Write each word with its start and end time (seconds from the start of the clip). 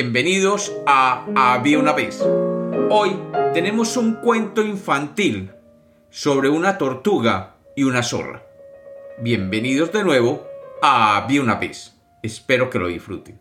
Bienvenidos 0.00 0.72
a 0.86 1.26
Había 1.34 1.80
una 1.80 1.92
vez. 1.92 2.24
Hoy 2.88 3.18
tenemos 3.52 3.96
un 3.96 4.14
cuento 4.14 4.62
infantil 4.62 5.50
sobre 6.08 6.48
una 6.48 6.78
tortuga 6.78 7.56
y 7.74 7.82
una 7.82 8.04
zorra. 8.04 8.44
Bienvenidos 9.18 9.90
de 9.90 10.04
nuevo 10.04 10.46
a 10.82 11.16
Había 11.16 11.42
una 11.42 11.56
vez. 11.56 11.96
Espero 12.22 12.70
que 12.70 12.78
lo 12.78 12.86
disfruten. 12.86 13.40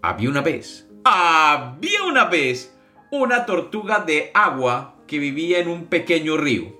Había 0.00 0.30
una 0.30 0.40
vez. 0.40 0.88
Había 1.04 2.04
una 2.04 2.24
vez 2.24 2.74
una 3.10 3.44
tortuga 3.44 3.98
de 3.98 4.30
agua 4.32 4.94
que 5.06 5.18
vivía 5.18 5.58
en 5.58 5.68
un 5.68 5.84
pequeño 5.88 6.38
río. 6.38 6.72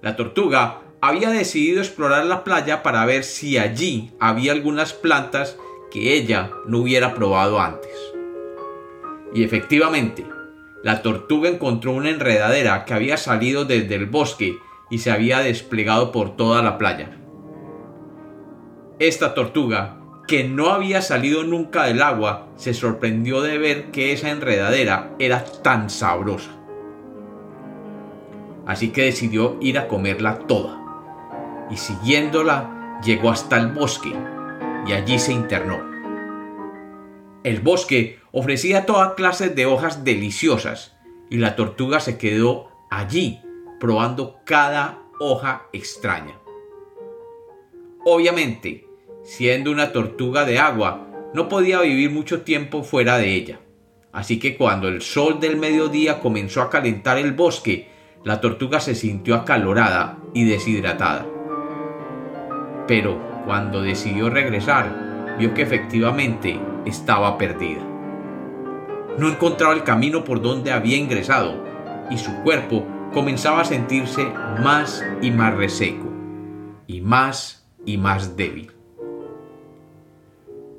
La 0.00 0.16
tortuga 0.16 0.80
había 1.02 1.28
decidido 1.28 1.82
explorar 1.82 2.24
la 2.24 2.42
playa 2.42 2.82
para 2.82 3.04
ver 3.04 3.22
si 3.22 3.58
allí 3.58 4.14
había 4.18 4.52
algunas 4.52 4.94
plantas 4.94 5.58
que 5.94 6.16
ella 6.16 6.50
no 6.66 6.78
hubiera 6.78 7.14
probado 7.14 7.60
antes. 7.60 7.92
Y 9.32 9.44
efectivamente, 9.44 10.26
la 10.82 11.02
tortuga 11.02 11.48
encontró 11.48 11.92
una 11.92 12.10
enredadera 12.10 12.84
que 12.84 12.94
había 12.94 13.16
salido 13.16 13.64
desde 13.64 13.94
el 13.94 14.06
bosque 14.06 14.58
y 14.90 14.98
se 14.98 15.12
había 15.12 15.38
desplegado 15.38 16.10
por 16.10 16.34
toda 16.36 16.62
la 16.62 16.78
playa. 16.78 17.16
Esta 18.98 19.34
tortuga, 19.34 20.00
que 20.26 20.42
no 20.42 20.70
había 20.70 21.00
salido 21.00 21.44
nunca 21.44 21.84
del 21.84 22.02
agua, 22.02 22.48
se 22.56 22.74
sorprendió 22.74 23.40
de 23.40 23.58
ver 23.58 23.92
que 23.92 24.12
esa 24.12 24.30
enredadera 24.30 25.14
era 25.20 25.44
tan 25.44 25.90
sabrosa. 25.90 26.50
Así 28.66 28.90
que 28.90 29.04
decidió 29.04 29.58
ir 29.60 29.78
a 29.78 29.86
comerla 29.86 30.40
toda. 30.40 30.80
Y 31.70 31.76
siguiéndola, 31.76 32.98
llegó 33.04 33.30
hasta 33.30 33.58
el 33.58 33.68
bosque 33.68 34.12
y 34.86 34.92
allí 34.92 35.18
se 35.18 35.32
internó. 35.32 35.80
El 37.42 37.60
bosque 37.60 38.18
ofrecía 38.32 38.86
toda 38.86 39.14
clase 39.14 39.50
de 39.50 39.66
hojas 39.66 40.04
deliciosas 40.04 40.96
y 41.30 41.36
la 41.38 41.56
tortuga 41.56 42.00
se 42.00 42.18
quedó 42.18 42.68
allí 42.90 43.40
probando 43.80 44.40
cada 44.44 45.02
hoja 45.20 45.66
extraña. 45.72 46.38
Obviamente, 48.04 48.86
siendo 49.22 49.70
una 49.70 49.92
tortuga 49.92 50.44
de 50.44 50.58
agua, 50.58 51.06
no 51.34 51.48
podía 51.48 51.80
vivir 51.80 52.10
mucho 52.10 52.42
tiempo 52.42 52.82
fuera 52.82 53.18
de 53.18 53.34
ella. 53.34 53.60
Así 54.12 54.38
que 54.38 54.56
cuando 54.56 54.88
el 54.88 55.02
sol 55.02 55.40
del 55.40 55.56
mediodía 55.56 56.20
comenzó 56.20 56.62
a 56.62 56.70
calentar 56.70 57.18
el 57.18 57.32
bosque, 57.32 57.88
la 58.22 58.40
tortuga 58.40 58.80
se 58.80 58.94
sintió 58.94 59.34
acalorada 59.34 60.18
y 60.32 60.44
deshidratada. 60.44 61.26
Pero 62.86 63.33
cuando 63.44 63.82
decidió 63.82 64.30
regresar, 64.30 65.36
vio 65.38 65.54
que 65.54 65.62
efectivamente 65.62 66.58
estaba 66.84 67.38
perdida. 67.38 67.82
No 69.18 69.28
encontraba 69.28 69.74
el 69.74 69.84
camino 69.84 70.24
por 70.24 70.40
donde 70.40 70.72
había 70.72 70.96
ingresado 70.96 71.62
y 72.10 72.18
su 72.18 72.34
cuerpo 72.42 72.84
comenzaba 73.12 73.60
a 73.60 73.64
sentirse 73.64 74.24
más 74.62 75.04
y 75.22 75.30
más 75.30 75.54
reseco 75.54 76.08
y 76.86 77.00
más 77.00 77.66
y 77.86 77.96
más 77.96 78.36
débil. 78.36 78.72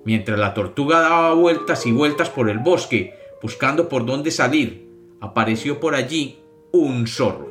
Mientras 0.03 0.37
la 0.37 0.53
tortuga 0.53 0.99
daba 0.99 1.33
vueltas 1.33 1.85
y 1.85 1.91
vueltas 1.91 2.29
por 2.29 2.49
el 2.49 2.59
bosque 2.59 3.15
buscando 3.41 3.89
por 3.89 4.05
dónde 4.05 4.31
salir, 4.31 4.89
apareció 5.21 5.79
por 5.79 5.95
allí 5.95 6.39
un 6.71 7.07
zorro. 7.07 7.49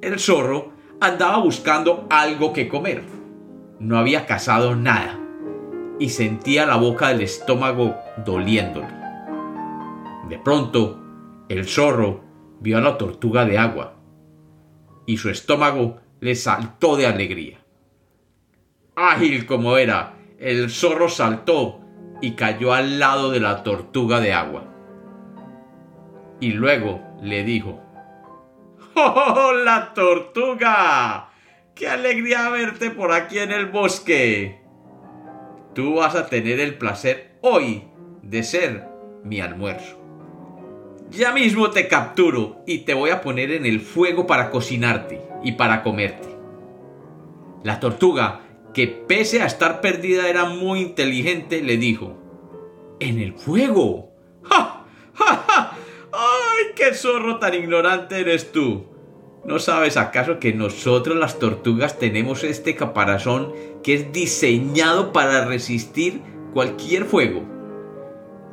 El 0.00 0.18
zorro 0.18 0.72
andaba 1.00 1.38
buscando 1.38 2.06
algo 2.10 2.52
que 2.52 2.68
comer. 2.68 3.15
No 3.78 3.98
había 3.98 4.26
cazado 4.26 4.74
nada 4.74 5.18
y 5.98 6.10
sentía 6.10 6.66
la 6.66 6.76
boca 6.76 7.08
del 7.08 7.22
estómago 7.22 7.96
doliéndole. 8.24 8.88
De 10.28 10.38
pronto, 10.38 11.00
el 11.48 11.66
zorro 11.66 12.24
vio 12.60 12.78
a 12.78 12.80
la 12.80 12.98
tortuga 12.98 13.44
de 13.44 13.58
agua 13.58 13.94
y 15.06 15.18
su 15.18 15.30
estómago 15.30 15.98
le 16.20 16.34
saltó 16.34 16.96
de 16.96 17.06
alegría. 17.06 17.58
Ágil 18.96 19.46
como 19.46 19.76
era, 19.76 20.14
el 20.38 20.70
zorro 20.70 21.08
saltó 21.08 21.80
y 22.20 22.32
cayó 22.32 22.72
al 22.72 22.98
lado 22.98 23.30
de 23.30 23.40
la 23.40 23.62
tortuga 23.62 24.20
de 24.20 24.32
agua. 24.32 24.64
Y 26.40 26.52
luego 26.52 27.02
le 27.22 27.44
dijo, 27.44 27.80
¡Oh, 28.94 29.52
la 29.52 29.92
tortuga! 29.94 31.28
¡Qué 31.76 31.88
alegría 31.88 32.48
verte 32.48 32.90
por 32.90 33.12
aquí 33.12 33.38
en 33.38 33.52
el 33.52 33.66
bosque! 33.66 34.62
Tú 35.74 35.96
vas 35.96 36.14
a 36.14 36.26
tener 36.26 36.58
el 36.58 36.78
placer 36.78 37.36
hoy 37.42 37.82
de 38.22 38.42
ser 38.44 38.88
mi 39.24 39.42
almuerzo. 39.42 40.00
Ya 41.10 41.32
mismo 41.32 41.68
te 41.68 41.86
capturo 41.86 42.62
y 42.66 42.86
te 42.86 42.94
voy 42.94 43.10
a 43.10 43.20
poner 43.20 43.50
en 43.52 43.66
el 43.66 43.80
fuego 43.80 44.26
para 44.26 44.50
cocinarte 44.50 45.20
y 45.44 45.52
para 45.52 45.82
comerte. 45.82 46.28
La 47.62 47.78
tortuga, 47.78 48.40
que 48.72 48.86
pese 48.86 49.42
a 49.42 49.46
estar 49.46 49.82
perdida 49.82 50.30
era 50.30 50.46
muy 50.46 50.80
inteligente, 50.80 51.62
le 51.62 51.76
dijo, 51.76 52.16
¿En 53.00 53.20
el 53.20 53.34
fuego? 53.34 54.14
¡Ja! 54.44 54.86
¡Ja! 55.12 55.44
¡Ja! 55.46 55.72
¡Ay, 56.10 56.72
qué 56.74 56.94
zorro 56.94 57.38
tan 57.38 57.52
ignorante 57.52 58.18
eres 58.18 58.50
tú! 58.50 58.95
¿No 59.46 59.60
sabes 59.60 59.96
acaso 59.96 60.40
que 60.40 60.52
nosotros 60.52 61.16
las 61.16 61.38
tortugas 61.38 62.00
tenemos 62.00 62.42
este 62.42 62.74
caparazón 62.74 63.52
que 63.84 63.94
es 63.94 64.12
diseñado 64.12 65.12
para 65.12 65.44
resistir 65.44 66.20
cualquier 66.52 67.04
fuego? 67.04 67.44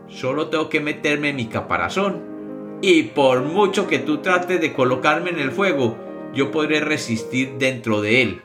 Solo 0.07 0.49
tengo 0.49 0.69
que 0.69 0.81
meterme 0.81 1.29
en 1.29 1.37
mi 1.37 1.47
caparazón 1.47 2.77
y 2.83 3.03
por 3.03 3.41
mucho 3.41 3.87
que 3.87 3.97
tú 3.97 4.19
trates 4.19 4.61
de 4.61 4.73
colocarme 4.73 5.31
en 5.31 5.39
el 5.39 5.51
fuego, 5.51 5.97
yo 6.31 6.51
podré 6.51 6.79
resistir 6.79 7.53
dentro 7.57 7.99
de 7.99 8.21
él 8.21 8.41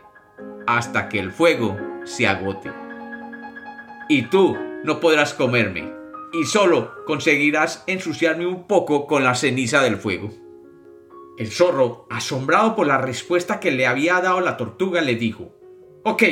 hasta 0.67 1.11
que 1.11 1.19
el 1.19 1.33
fuego 1.33 1.77
se 2.05 2.27
agote. 2.27 2.73
Y 4.09 4.23
tú 4.23 4.57
no 4.85 5.01
podrás 5.01 5.35
comerme 5.35 5.93
y 6.33 6.45
solo 6.47 6.93
conseguirás 7.05 7.85
ensuciarme 7.87 8.47
un 8.47 8.67
poco 8.67 9.07
con 9.07 9.23
la 9.23 9.35
ceniza 9.35 9.83
del 9.83 9.97
fuego. 9.97 10.48
El 11.39 11.53
zorro, 11.53 12.07
asombrado 12.11 12.75
por 12.75 12.89
la 12.89 12.99
respuesta 12.99 13.61
que 13.61 13.71
le 13.71 13.87
había 13.87 14.21
dado 14.21 14.41
la 14.41 14.57
tortuga, 14.57 15.01
le 15.01 15.15
dijo, 15.15 15.55
Ok, 16.05 16.25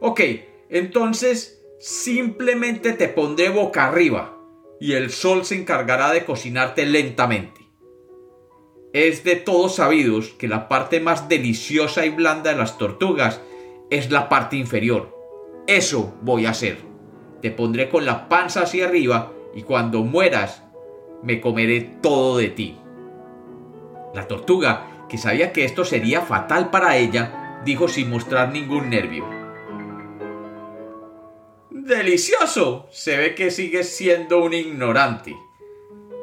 ok, 0.00 0.20
entonces 0.70 1.64
simplemente 1.80 2.92
te 2.92 3.08
pondré 3.08 3.48
boca 3.48 3.88
arriba 3.88 4.38
y 4.78 4.92
el 4.92 5.10
sol 5.10 5.44
se 5.44 5.56
encargará 5.56 6.12
de 6.12 6.24
cocinarte 6.24 6.86
lentamente. 6.86 7.60
Es 8.92 9.24
de 9.24 9.34
todos 9.34 9.76
sabidos 9.76 10.28
que 10.28 10.46
la 10.46 10.68
parte 10.68 11.00
más 11.00 11.28
deliciosa 11.28 12.06
y 12.06 12.10
blanda 12.10 12.52
de 12.52 12.58
las 12.58 12.78
tortugas 12.78 13.40
es 13.90 14.12
la 14.12 14.28
parte 14.28 14.56
inferior. 14.56 15.16
Eso 15.66 16.14
voy 16.22 16.46
a 16.46 16.50
hacer. 16.50 16.78
Te 17.40 17.50
pondré 17.50 17.88
con 17.88 18.04
la 18.04 18.28
panza 18.28 18.62
hacia 18.62 18.86
arriba 18.86 19.32
y 19.54 19.62
cuando 19.62 20.04
mueras 20.04 20.62
me 21.22 21.40
comeré 21.40 21.80
todo 22.00 22.38
de 22.38 22.48
ti. 22.48 22.81
La 24.14 24.28
tortuga, 24.28 25.06
que 25.08 25.18
sabía 25.18 25.52
que 25.52 25.64
esto 25.64 25.84
sería 25.84 26.22
fatal 26.22 26.70
para 26.70 26.96
ella, 26.96 27.60
dijo 27.64 27.88
sin 27.88 28.10
mostrar 28.10 28.52
ningún 28.52 28.90
nervio. 28.90 29.28
¡Delicioso! 31.70 32.88
Se 32.92 33.16
ve 33.16 33.34
que 33.34 33.50
sigues 33.50 33.94
siendo 33.94 34.42
un 34.42 34.52
ignorante. 34.52 35.34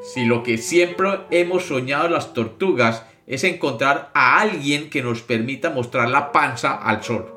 Si 0.01 0.25
lo 0.25 0.43
que 0.43 0.57
siempre 0.57 1.21
hemos 1.31 1.65
soñado 1.65 2.07
las 2.07 2.33
tortugas 2.33 3.05
es 3.27 3.43
encontrar 3.43 4.09
a 4.13 4.39
alguien 4.39 4.89
que 4.89 5.03
nos 5.03 5.21
permita 5.21 5.69
mostrar 5.69 6.09
la 6.09 6.31
panza 6.31 6.75
al 6.75 7.03
sol. 7.03 7.35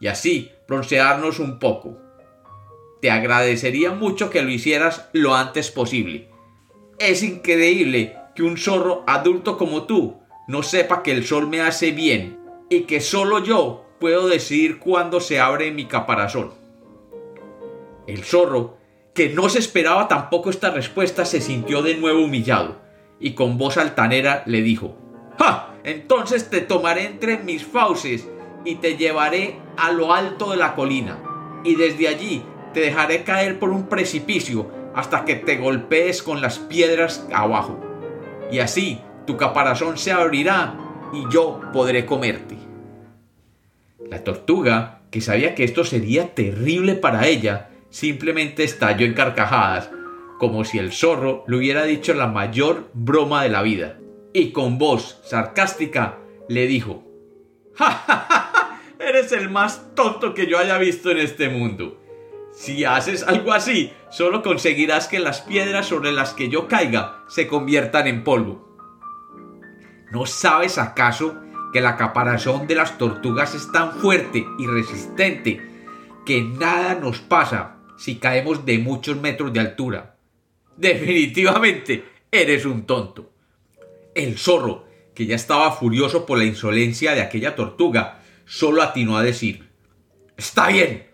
Y 0.00 0.08
así 0.08 0.50
broncearnos 0.66 1.38
un 1.38 1.58
poco. 1.58 1.98
Te 3.00 3.10
agradecería 3.10 3.92
mucho 3.92 4.30
que 4.30 4.42
lo 4.42 4.50
hicieras 4.50 5.08
lo 5.12 5.34
antes 5.34 5.70
posible. 5.70 6.30
Es 6.98 7.22
increíble 7.22 8.16
que 8.36 8.42
un 8.42 8.58
zorro 8.58 9.02
adulto 9.06 9.58
como 9.58 9.84
tú 9.84 10.18
no 10.46 10.62
sepa 10.62 11.02
que 11.02 11.10
el 11.10 11.24
sol 11.24 11.48
me 11.48 11.62
hace 11.62 11.90
bien 11.90 12.38
y 12.68 12.82
que 12.82 13.00
solo 13.00 13.42
yo 13.42 13.86
puedo 13.98 14.28
decidir 14.28 14.78
cuándo 14.78 15.20
se 15.20 15.40
abre 15.40 15.72
mi 15.72 15.86
caparazón. 15.86 16.52
El 18.06 18.22
zorro, 18.22 18.76
que 19.14 19.30
no 19.30 19.48
se 19.48 19.58
esperaba 19.58 20.06
tampoco 20.06 20.50
esta 20.50 20.70
respuesta, 20.70 21.24
se 21.24 21.40
sintió 21.40 21.82
de 21.82 21.96
nuevo 21.96 22.22
humillado 22.22 22.76
y 23.18 23.32
con 23.32 23.56
voz 23.58 23.78
altanera 23.78 24.42
le 24.46 24.62
dijo, 24.62 24.96
¡Ja! 25.38 25.74
Entonces 25.82 26.50
te 26.50 26.60
tomaré 26.60 27.06
entre 27.06 27.38
mis 27.38 27.64
fauces 27.64 28.28
y 28.64 28.76
te 28.76 28.96
llevaré 28.96 29.56
a 29.76 29.92
lo 29.92 30.12
alto 30.12 30.50
de 30.50 30.56
la 30.56 30.74
colina 30.74 31.22
y 31.64 31.76
desde 31.76 32.08
allí 32.08 32.42
te 32.74 32.80
dejaré 32.80 33.24
caer 33.24 33.58
por 33.58 33.70
un 33.70 33.88
precipicio 33.88 34.70
hasta 34.94 35.24
que 35.24 35.36
te 35.36 35.56
golpees 35.56 36.22
con 36.22 36.40
las 36.40 36.58
piedras 36.58 37.26
abajo. 37.32 37.85
Y 38.50 38.58
así 38.60 39.00
tu 39.26 39.36
caparazón 39.36 39.98
se 39.98 40.12
abrirá 40.12 40.74
y 41.12 41.24
yo 41.32 41.60
podré 41.72 42.06
comerte. 42.06 42.56
La 44.08 44.22
tortuga, 44.22 45.00
que 45.10 45.20
sabía 45.20 45.54
que 45.54 45.64
esto 45.64 45.84
sería 45.84 46.34
terrible 46.34 46.94
para 46.94 47.26
ella, 47.26 47.70
simplemente 47.90 48.62
estalló 48.64 49.04
en 49.04 49.14
carcajadas, 49.14 49.90
como 50.38 50.64
si 50.64 50.78
el 50.78 50.92
zorro 50.92 51.44
le 51.48 51.56
hubiera 51.56 51.84
dicho 51.84 52.14
la 52.14 52.26
mayor 52.26 52.90
broma 52.92 53.42
de 53.42 53.48
la 53.48 53.62
vida. 53.62 53.98
Y 54.32 54.52
con 54.52 54.78
voz 54.78 55.20
sarcástica 55.24 56.18
le 56.48 56.66
dijo, 56.66 57.04
¡Ja, 57.74 57.90
ja, 57.90 58.26
ja, 58.28 58.80
Eres 58.98 59.32
el 59.32 59.50
más 59.50 59.94
tonto 59.94 60.34
que 60.34 60.46
yo 60.46 60.58
haya 60.58 60.78
visto 60.78 61.10
en 61.10 61.18
este 61.18 61.48
mundo. 61.48 62.00
Si 62.56 62.86
haces 62.86 63.22
algo 63.22 63.52
así, 63.52 63.92
solo 64.10 64.42
conseguirás 64.42 65.08
que 65.08 65.18
las 65.18 65.42
piedras 65.42 65.88
sobre 65.88 66.10
las 66.10 66.32
que 66.32 66.48
yo 66.48 66.68
caiga 66.68 67.22
se 67.28 67.46
conviertan 67.46 68.06
en 68.06 68.24
polvo. 68.24 68.66
¿No 70.10 70.24
sabes 70.24 70.78
acaso 70.78 71.36
que 71.70 71.82
la 71.82 71.98
caparazón 71.98 72.66
de 72.66 72.74
las 72.74 72.96
tortugas 72.96 73.54
es 73.54 73.70
tan 73.72 73.92
fuerte 73.92 74.46
y 74.58 74.66
resistente 74.66 75.60
que 76.24 76.40
nada 76.44 76.94
nos 76.94 77.18
pasa 77.18 77.76
si 77.98 78.16
caemos 78.16 78.64
de 78.64 78.78
muchos 78.78 79.18
metros 79.18 79.52
de 79.52 79.60
altura? 79.60 80.16
Definitivamente 80.78 82.04
eres 82.30 82.64
un 82.64 82.86
tonto. 82.86 83.32
El 84.14 84.38
zorro, 84.38 84.86
que 85.14 85.26
ya 85.26 85.36
estaba 85.36 85.72
furioso 85.72 86.24
por 86.24 86.38
la 86.38 86.44
insolencia 86.44 87.14
de 87.14 87.20
aquella 87.20 87.54
tortuga, 87.54 88.22
solo 88.46 88.80
atinó 88.80 89.18
a 89.18 89.22
decir 89.22 89.68
Está 90.38 90.68
bien, 90.68 91.06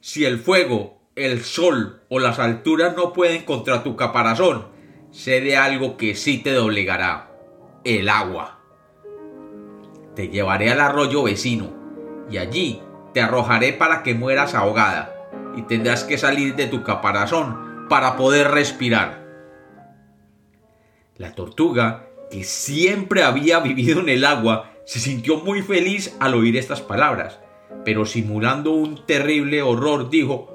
si 0.00 0.24
el 0.24 0.38
fuego, 0.38 1.00
el 1.16 1.42
sol 1.42 2.02
o 2.08 2.18
las 2.18 2.38
alturas 2.38 2.96
no 2.96 3.12
pueden 3.12 3.44
contra 3.44 3.82
tu 3.82 3.96
caparazón, 3.96 4.68
sé 5.10 5.40
de 5.40 5.56
algo 5.56 5.96
que 5.96 6.14
sí 6.14 6.38
te 6.38 6.52
doblegará, 6.52 7.30
el 7.84 8.08
agua. 8.08 8.60
Te 10.14 10.28
llevaré 10.28 10.70
al 10.70 10.80
arroyo 10.80 11.22
vecino, 11.24 11.72
y 12.30 12.38
allí 12.38 12.82
te 13.12 13.20
arrojaré 13.20 13.72
para 13.72 14.02
que 14.02 14.14
mueras 14.14 14.54
ahogada, 14.54 15.30
y 15.56 15.62
tendrás 15.62 16.04
que 16.04 16.18
salir 16.18 16.54
de 16.54 16.66
tu 16.66 16.82
caparazón 16.82 17.86
para 17.88 18.16
poder 18.16 18.50
respirar. 18.50 19.26
La 21.16 21.34
tortuga, 21.34 22.06
que 22.30 22.44
siempre 22.44 23.24
había 23.24 23.58
vivido 23.58 24.00
en 24.00 24.08
el 24.08 24.24
agua, 24.24 24.70
se 24.84 25.00
sintió 25.00 25.38
muy 25.38 25.62
feliz 25.62 26.16
al 26.20 26.34
oír 26.34 26.56
estas 26.56 26.80
palabras, 26.80 27.40
pero 27.84 28.06
simulando 28.06 28.72
un 28.72 29.06
terrible 29.06 29.62
horror 29.62 30.10
dijo 30.10 30.50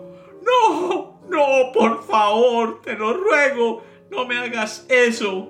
No, 0.45 1.19
no, 1.29 1.71
por 1.73 2.03
favor, 2.03 2.81
te 2.81 2.93
lo 2.93 3.13
ruego, 3.13 3.83
no 4.11 4.25
me 4.25 4.37
hagas 4.37 4.85
eso. 4.89 5.49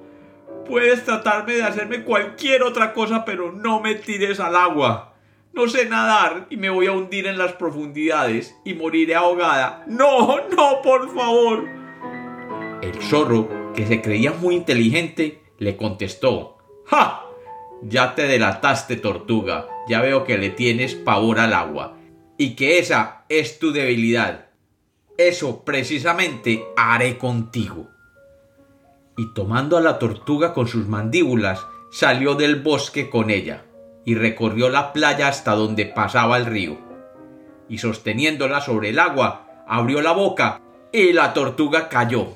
Puedes 0.68 1.04
tratarme 1.04 1.56
de 1.56 1.64
hacerme 1.64 2.04
cualquier 2.04 2.64
otra 2.64 2.94
cosa, 2.94 3.26
pero 3.26 3.52
no 3.52 3.82
me 3.82 3.96
tires 3.96 4.40
al 4.40 4.56
agua. 4.56 5.16
No 5.52 5.68
sé 5.68 5.88
nadar 5.88 6.48
y 6.50 6.58
me 6.58 6.70
voy 6.70 6.88
a 6.88 6.94
hundir 6.94 7.28
en 7.28 7.38
las 7.38 7.54
profundidades 7.54 8.56
y 8.64 8.74
moriré 8.74 9.16
ahogada. 9.16 9.84
No, 9.88 10.38
no, 10.50 10.82
por 10.82 11.14
favor. 11.14 11.68
El 12.82 12.94
zorro, 13.02 13.72
que 13.76 13.86
se 13.86 14.02
creía 14.02 14.32
muy 14.32 14.56
inteligente, 14.56 15.44
le 15.60 15.78
contestó 15.78 16.58
¡Ja! 16.86 17.23
Ya 17.86 18.16
te 18.16 18.28
delataste, 18.28 18.96
tortuga. 18.96 19.68
Ya 19.88 20.02
veo 20.02 20.24
que 20.24 20.38
le 20.38 20.50
tienes 20.50 20.96
pavor 20.96 21.40
al 21.40 21.54
agua. 21.54 21.98
Y 22.38 22.56
que 22.56 22.80
esa 22.80 23.26
es 23.30 23.60
tu 23.60 23.72
debilidad. 23.72 24.48
Eso 25.18 25.64
precisamente 25.64 26.66
haré 26.76 27.18
contigo. 27.18 27.90
Y 29.18 29.34
tomando 29.34 29.78
a 29.78 29.82
la 29.82 30.00
tortuga 30.00 30.54
con 30.54 30.68
sus 30.68 30.88
mandíbulas, 30.88 31.66
salió 31.92 32.34
del 32.34 32.62
bosque 32.62 33.12
con 33.12 33.30
ella, 33.30 33.66
y 34.06 34.16
recorrió 34.16 34.70
la 34.70 34.92
playa 34.92 35.28
hasta 35.28 35.52
donde 35.52 35.86
pasaba 35.86 36.38
el 36.38 36.48
río. 36.48 36.80
Y 37.70 37.78
sosteniéndola 37.78 38.62
sobre 38.62 38.90
el 38.90 38.98
agua, 38.98 39.64
abrió 39.68 40.02
la 40.02 40.14
boca, 40.14 40.62
y 40.92 41.14
la 41.14 41.34
tortuga 41.34 41.90
cayó. 41.90 42.30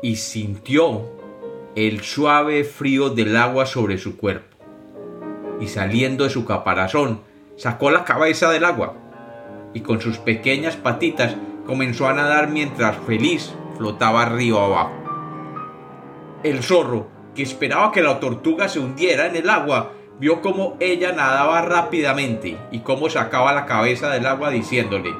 Y 0.00 0.14
sintió 0.16 1.17
el 1.86 2.02
suave 2.02 2.64
frío 2.64 3.10
del 3.10 3.36
agua 3.36 3.64
sobre 3.64 3.98
su 3.98 4.16
cuerpo. 4.16 4.56
Y 5.60 5.68
saliendo 5.68 6.24
de 6.24 6.30
su 6.30 6.44
caparazón, 6.44 7.20
sacó 7.56 7.92
la 7.92 8.04
cabeza 8.04 8.50
del 8.50 8.64
agua 8.64 8.96
y 9.74 9.82
con 9.82 10.00
sus 10.00 10.18
pequeñas 10.18 10.74
patitas 10.74 11.36
comenzó 11.66 12.08
a 12.08 12.14
nadar 12.14 12.48
mientras 12.48 12.96
feliz 13.06 13.54
flotaba 13.76 14.24
río 14.24 14.58
abajo. 14.58 14.92
El 16.42 16.64
zorro, 16.64 17.06
que 17.36 17.44
esperaba 17.44 17.92
que 17.92 18.02
la 18.02 18.18
tortuga 18.18 18.68
se 18.68 18.80
hundiera 18.80 19.26
en 19.26 19.36
el 19.36 19.48
agua, 19.48 19.92
vio 20.18 20.40
cómo 20.40 20.76
ella 20.80 21.12
nadaba 21.12 21.62
rápidamente 21.62 22.58
y 22.72 22.80
cómo 22.80 23.08
sacaba 23.08 23.52
la 23.52 23.66
cabeza 23.66 24.10
del 24.10 24.26
agua 24.26 24.50
diciéndole 24.50 25.14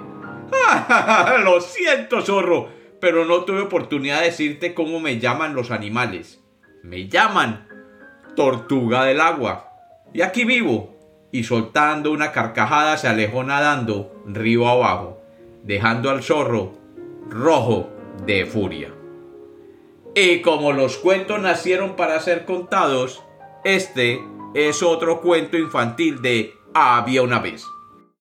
¡Ah, 0.53 1.37
Lo 1.45 1.61
siento, 1.61 2.21
zorro, 2.21 2.69
pero 3.01 3.25
no 3.27 3.45
tuve 3.45 3.61
oportunidad 3.61 4.19
de 4.19 4.27
decirte 4.27 4.75
cómo 4.75 4.99
me 4.99 5.21
llaman 5.21 5.55
los 5.55 5.71
animales. 5.71 6.41
Me 6.83 7.09
llaman 7.09 7.69
tortuga 8.37 9.05
del 9.05 9.21
agua. 9.21 9.73
Y 10.13 10.23
aquí 10.23 10.45
vivo. 10.45 10.97
Y 11.31 11.45
soltando 11.45 12.11
una 12.11 12.33
carcajada 12.33 12.97
se 12.97 13.07
alejó 13.09 13.45
nadando 13.45 14.23
río 14.27 14.67
abajo, 14.67 15.21
dejando 15.63 16.09
al 16.11 16.23
zorro 16.23 16.79
rojo 17.29 17.91
de 18.25 18.47
furia. 18.47 18.93
Y 20.15 20.41
como 20.41 20.73
los 20.73 20.97
cuentos 20.97 21.41
nacieron 21.41 21.97
para 21.97 22.19
ser 22.21 22.45
contados, 22.45 23.23
este 23.65 24.21
es 24.55 24.83
otro 24.83 25.21
cuento 25.21 25.57
infantil 25.57 26.23
de 26.23 26.55
Había 26.75 27.23
una 27.23 27.39
vez. 27.39 27.67